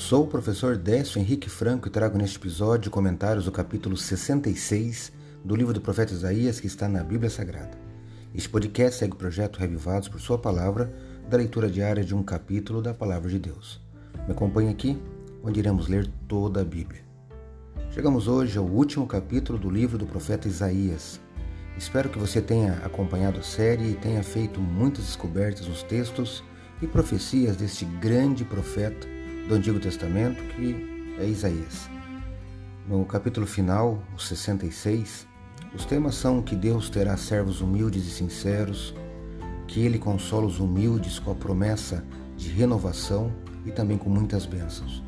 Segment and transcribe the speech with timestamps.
[0.00, 5.12] Sou o professor Décio Henrique Franco e trago neste episódio comentários do capítulo 66
[5.44, 7.78] do livro do profeta Isaías que está na Bíblia Sagrada.
[8.34, 10.90] Este podcast segue o projeto Revivados por Sua Palavra,
[11.28, 13.78] da leitura diária de um capítulo da Palavra de Deus.
[14.26, 14.98] Me acompanhe aqui,
[15.44, 17.04] onde iremos ler toda a Bíblia.
[17.90, 21.20] Chegamos hoje ao último capítulo do livro do profeta Isaías.
[21.76, 26.42] Espero que você tenha acompanhado a série e tenha feito muitas descobertas nos textos
[26.80, 29.19] e profecias deste grande profeta
[29.50, 31.90] do Antigo Testamento, que é Isaías.
[32.86, 35.26] No capítulo final, o 66,
[35.74, 38.94] os temas são que Deus terá servos humildes e sinceros,
[39.66, 42.04] que Ele consola os humildes com a promessa
[42.36, 43.32] de renovação
[43.66, 45.02] e também com muitas bênçãos.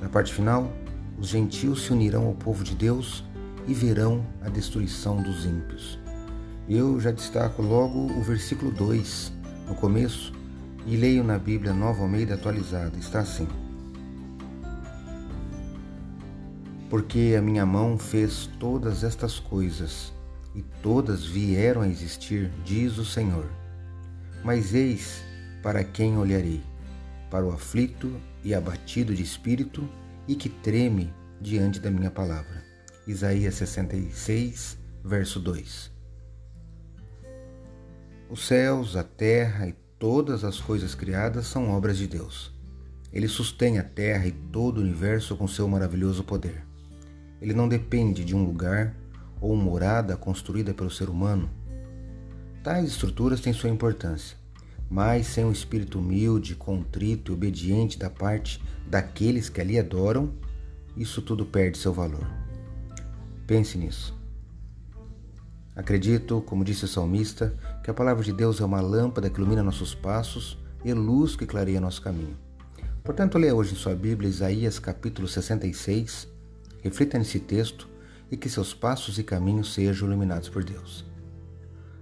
[0.00, 0.72] Na parte final,
[1.18, 3.24] os gentios se unirão ao povo de Deus
[3.66, 5.98] e verão a destruição dos ímpios.
[6.68, 9.32] Eu já destaco logo o versículo 2,
[9.66, 10.32] no começo,
[10.86, 12.96] e leio na Bíblia Nova Almeida atualizada.
[12.98, 13.48] Está assim:
[16.90, 20.12] Porque a minha mão fez todas estas coisas,
[20.54, 23.50] e todas vieram a existir, diz o Senhor.
[24.44, 25.22] Mas eis
[25.62, 26.62] para quem olharei:
[27.30, 28.12] para o aflito
[28.44, 29.88] e abatido de espírito
[30.28, 32.62] e que treme diante da minha palavra.
[33.06, 35.90] Isaías 66, verso 2.
[38.30, 42.52] Os céus, a terra e todas as coisas criadas são obras de Deus.
[43.12, 46.73] Ele sustém a terra e todo o universo com seu maravilhoso poder.
[47.40, 48.94] Ele não depende de um lugar
[49.40, 51.50] ou morada construída pelo ser humano.
[52.62, 54.36] Tais estruturas têm sua importância,
[54.88, 60.32] mas sem um espírito humilde, contrito e obediente da parte daqueles que ali adoram,
[60.96, 62.26] isso tudo perde seu valor.
[63.46, 64.18] Pense nisso.
[65.76, 69.62] Acredito, como disse o salmista, que a palavra de Deus é uma lâmpada que ilumina
[69.62, 72.36] nossos passos e luz que clareia nosso caminho.
[73.02, 76.28] Portanto, leia hoje em sua Bíblia Isaías capítulo 66,
[76.84, 77.88] reflita nesse texto
[78.30, 81.04] e que seus passos e caminhos sejam iluminados por Deus.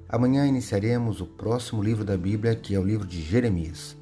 [0.09, 3.97] Amanhã iniciaremos o próximo livro da Bíblia, que é o livro de Jeremias.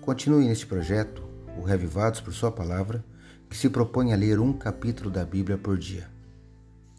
[0.00, 1.22] Continue neste projeto,
[1.58, 3.04] o Revivados por Sua Palavra,
[3.50, 6.08] que se propõe a ler um capítulo da Bíblia por dia.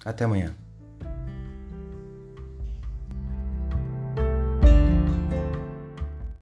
[0.03, 0.53] Até amanhã.